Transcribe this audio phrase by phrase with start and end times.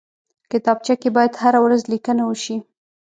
[0.51, 2.57] کتابچه کې باید هره ورځ لیکنه وشي